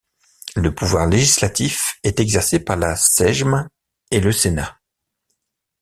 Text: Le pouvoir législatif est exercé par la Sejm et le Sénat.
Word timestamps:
Le 0.55 0.73
pouvoir 0.73 1.05
législatif 1.05 1.99
est 2.01 2.19
exercé 2.19 2.57
par 2.59 2.75
la 2.75 2.95
Sejm 2.95 3.69
et 4.09 4.19
le 4.19 4.31
Sénat. 4.31 4.79